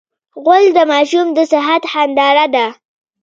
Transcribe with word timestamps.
غول 0.43 0.65
د 0.77 0.79
ماشوم 0.91 1.27
د 1.37 1.39
صحت 1.51 1.83
هنداره 1.93 2.45
ده. 2.55 2.65